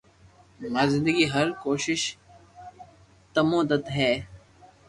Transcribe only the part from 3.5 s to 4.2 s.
نت ھي